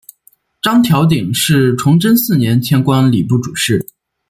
[0.63, 3.85] 张调鼎是崇祯四年迁官礼部主事。